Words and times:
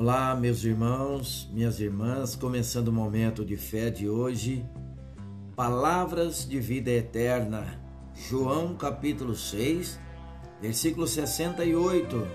Olá, 0.00 0.32
meus 0.36 0.62
irmãos, 0.62 1.50
minhas 1.52 1.80
irmãs, 1.80 2.36
começando 2.36 2.86
o 2.86 2.92
momento 2.92 3.44
de 3.44 3.56
fé 3.56 3.90
de 3.90 4.08
hoje. 4.08 4.64
Palavras 5.56 6.48
de 6.48 6.60
vida 6.60 6.88
eterna. 6.88 7.80
João 8.14 8.76
capítulo 8.76 9.34
6, 9.34 9.98
versículo 10.62 11.04
68. 11.04 12.28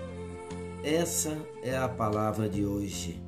Essa 0.84 1.38
é 1.62 1.74
a 1.74 1.88
palavra 1.88 2.50
de 2.50 2.66
hoje. 2.66 3.18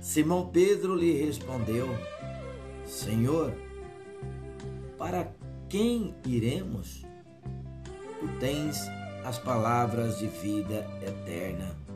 Simão 0.00 0.48
Pedro 0.48 0.94
lhe 0.94 1.12
respondeu: 1.22 1.88
Senhor, 2.86 3.52
para 4.96 5.30
quem 5.68 6.14
iremos? 6.24 7.04
Tu 8.18 8.28
tens 8.40 8.80
as 9.22 9.38
palavras 9.38 10.18
de 10.18 10.26
vida 10.26 10.86
eterna. 11.02 11.87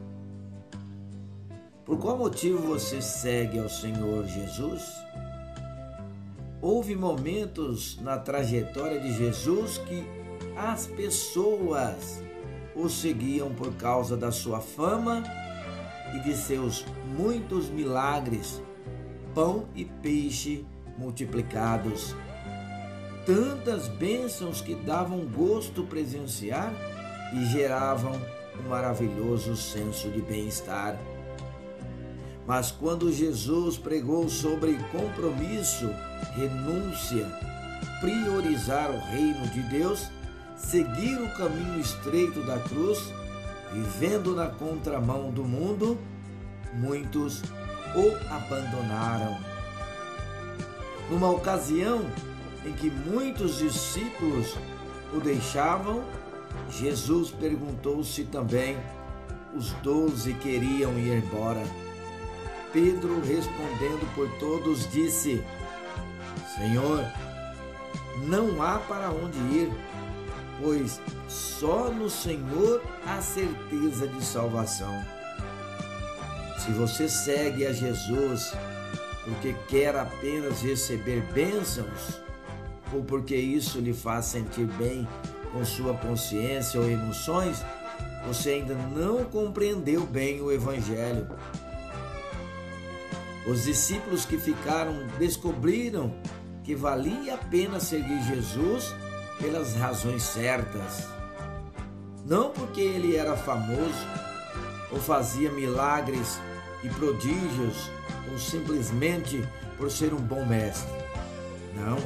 Por 1.85 1.99
qual 1.99 2.17
motivo 2.17 2.59
você 2.59 3.03
segue 3.03 3.59
ao 3.59 3.68
Senhor 3.68 4.25
Jesus? 4.27 4.82
Houve 6.61 6.95
momentos 6.95 7.99
na 8.00 8.17
trajetória 8.18 9.00
de 9.00 9.13
Jesus 9.13 9.79
que 9.79 10.04
as 10.57 10.87
pessoas 10.87 12.23
o 12.76 12.89
seguiam 12.89 13.53
por 13.53 13.75
causa 13.75 14.17
da 14.17 14.31
sua 14.31 14.61
fama 14.61 15.25
e 16.14 16.21
de 16.21 16.37
seus 16.37 16.85
muitos 17.17 17.68
milagres, 17.68 18.62
pão 19.35 19.67
e 19.75 19.85
peixe 19.85 20.64
multiplicados. 20.96 22.14
Tantas 23.26 23.89
bênçãos 23.89 24.61
que 24.61 24.76
davam 24.76 25.26
gosto 25.26 25.82
presenciar 25.82 26.73
e 27.35 27.45
geravam 27.46 28.12
um 28.64 28.68
maravilhoso 28.68 29.57
senso 29.57 30.09
de 30.11 30.21
bem-estar. 30.21 30.96
Mas 32.47 32.70
quando 32.70 33.12
Jesus 33.12 33.78
pregou 33.78 34.28
sobre 34.28 34.79
compromisso, 34.91 35.91
renúncia, 36.35 37.27
priorizar 38.01 38.91
o 38.91 38.99
reino 38.99 39.47
de 39.49 39.62
Deus, 39.62 40.09
seguir 40.57 41.21
o 41.21 41.33
caminho 41.37 41.81
estreito 41.81 42.43
da 42.43 42.59
cruz, 42.59 43.12
vivendo 43.73 44.34
na 44.34 44.49
contramão 44.49 45.31
do 45.31 45.45
mundo, 45.45 45.97
muitos 46.75 47.43
o 47.95 48.34
abandonaram. 48.34 49.39
Numa 51.11 51.31
ocasião 51.31 52.01
em 52.65 52.73
que 52.73 52.91
muitos 52.91 53.59
discípulos 53.59 54.56
o 55.15 55.21
deixavam, 55.21 56.03
Jesus 56.71 57.31
perguntou 57.31 58.03
se 58.03 58.25
também 58.25 58.77
os 59.55 59.73
doze 59.83 60.33
queriam 60.34 60.99
ir 60.99 61.23
embora. 61.23 61.62
Pedro, 62.73 63.20
respondendo 63.20 64.15
por 64.15 64.28
todos, 64.39 64.91
disse: 64.91 65.42
Senhor, 66.56 67.05
não 68.27 68.62
há 68.62 68.78
para 68.78 69.11
onde 69.11 69.39
ir, 69.39 69.73
pois 70.61 71.00
só 71.28 71.91
no 71.91 72.09
Senhor 72.09 72.83
há 73.06 73.20
certeza 73.20 74.06
de 74.06 74.25
salvação. 74.25 74.93
Se 76.59 76.70
você 76.73 77.09
segue 77.09 77.67
a 77.67 77.73
Jesus 77.73 78.53
porque 79.25 79.55
quer 79.69 79.97
apenas 79.97 80.62
receber 80.62 81.23
bênçãos, 81.33 82.20
ou 82.93 83.03
porque 83.03 83.37
isso 83.37 83.78
lhe 83.78 83.93
faz 83.93 84.27
sentir 84.27 84.67
bem 84.67 85.06
com 85.53 85.65
sua 85.65 85.95
consciência 85.95 86.81
ou 86.81 86.89
emoções, 86.89 87.65
você 88.27 88.50
ainda 88.50 88.75
não 88.75 89.25
compreendeu 89.25 90.06
bem 90.06 90.41
o 90.41 90.50
Evangelho. 90.50 91.28
Os 93.47 93.65
discípulos 93.65 94.25
que 94.25 94.39
ficaram 94.39 95.07
descobriram 95.19 96.15
que 96.62 96.75
valia 96.75 97.35
a 97.35 97.39
pena 97.39 97.81
seguir 97.81 98.23
Jesus 98.23 98.94
pelas 99.41 99.75
razões 99.75 100.22
certas. 100.22 101.09
Não 102.25 102.50
porque 102.50 102.81
ele 102.81 103.16
era 103.16 103.37
famoso 103.37 104.06
ou 104.93 104.99
fazia 104.99 105.50
milagres 105.50 106.41
e 106.84 106.89
prodígios 106.89 107.91
ou 108.31 108.39
simplesmente 108.39 109.43
por 109.77 109.91
ser 109.91 110.15
um 110.15 110.21
bom 110.21 110.45
mestre. 110.47 110.93
Não. 111.75 111.97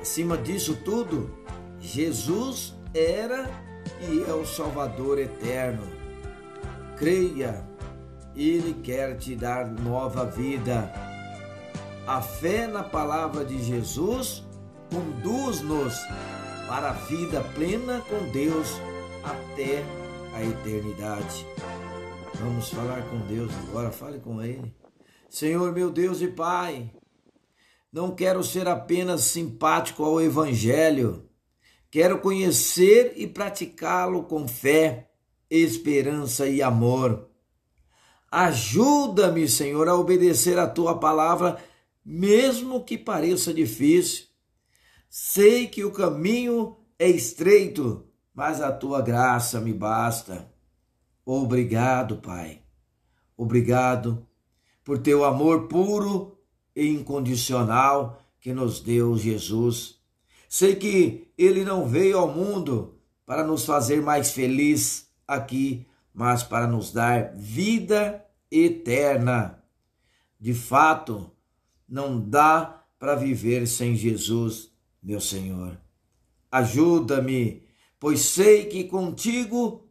Acima 0.00 0.36
disso 0.36 0.76
tudo, 0.84 1.30
Jesus 1.80 2.74
era 2.94 3.50
e 4.00 4.22
é 4.22 4.32
o 4.32 4.46
Salvador 4.46 5.18
eterno. 5.18 5.82
Creia 6.96 7.64
ele 8.36 8.74
quer 8.82 9.16
te 9.16 9.34
dar 9.36 9.66
nova 9.66 10.24
vida. 10.26 10.92
A 12.06 12.20
fé 12.20 12.66
na 12.66 12.82
palavra 12.82 13.44
de 13.44 13.62
Jesus 13.62 14.44
conduz-nos 14.90 15.94
para 16.68 16.90
a 16.90 16.92
vida 16.92 17.40
plena 17.54 18.00
com 18.02 18.30
Deus 18.30 18.68
até 19.22 19.82
a 20.34 20.42
eternidade. 20.42 21.46
Vamos 22.34 22.68
falar 22.68 23.02
com 23.08 23.18
Deus 23.26 23.52
agora, 23.68 23.90
fale 23.90 24.18
com 24.18 24.42
Ele. 24.42 24.74
Senhor, 25.30 25.72
meu 25.72 25.90
Deus 25.90 26.20
e 26.20 26.28
Pai, 26.28 26.90
não 27.92 28.14
quero 28.14 28.42
ser 28.42 28.68
apenas 28.68 29.22
simpático 29.22 30.04
ao 30.04 30.20
Evangelho, 30.20 31.28
quero 31.90 32.20
conhecer 32.20 33.14
e 33.16 33.26
praticá-lo 33.26 34.24
com 34.24 34.46
fé, 34.46 35.10
esperança 35.48 36.46
e 36.46 36.60
amor. 36.60 37.30
Ajuda-me, 38.36 39.48
Senhor, 39.48 39.88
a 39.88 39.94
obedecer 39.94 40.58
a 40.58 40.66
tua 40.66 40.98
palavra, 40.98 41.56
mesmo 42.04 42.82
que 42.82 42.98
pareça 42.98 43.54
difícil. 43.54 44.24
Sei 45.08 45.68
que 45.68 45.84
o 45.84 45.92
caminho 45.92 46.76
é 46.98 47.08
estreito, 47.08 48.04
mas 48.34 48.60
a 48.60 48.72
tua 48.72 49.00
graça 49.00 49.60
me 49.60 49.72
basta. 49.72 50.52
Obrigado, 51.24 52.16
Pai. 52.16 52.60
Obrigado 53.36 54.26
por 54.82 54.98
teu 54.98 55.24
amor 55.24 55.68
puro 55.68 56.36
e 56.74 56.88
incondicional 56.88 58.20
que 58.40 58.52
nos 58.52 58.80
deu 58.80 59.16
Jesus. 59.16 60.00
Sei 60.48 60.74
que 60.74 61.28
ele 61.38 61.64
não 61.64 61.86
veio 61.86 62.18
ao 62.18 62.26
mundo 62.26 62.96
para 63.24 63.44
nos 63.44 63.64
fazer 63.64 64.02
mais 64.02 64.32
felizes 64.32 65.06
aqui, 65.24 65.86
mas 66.14 66.44
para 66.44 66.68
nos 66.68 66.92
dar 66.92 67.34
vida 67.34 68.24
eterna. 68.50 69.62
De 70.38 70.54
fato, 70.54 71.32
não 71.88 72.20
dá 72.20 72.86
para 72.98 73.16
viver 73.16 73.66
sem 73.66 73.96
Jesus, 73.96 74.70
meu 75.02 75.20
Senhor. 75.20 75.76
Ajuda-me, 76.50 77.64
pois 77.98 78.20
sei 78.20 78.66
que 78.66 78.84
contigo 78.84 79.88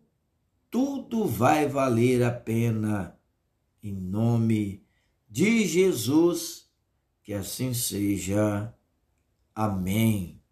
tudo 0.72 1.28
vai 1.28 1.68
valer 1.68 2.24
a 2.24 2.32
pena. 2.32 3.20
Em 3.84 3.94
nome 3.94 4.84
de 5.30 5.68
Jesus, 5.68 6.70
que 7.22 7.34
assim 7.34 7.74
seja. 7.74 8.74
Amém. 9.54 10.43